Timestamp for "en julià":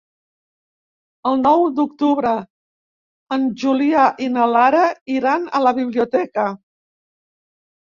3.37-4.07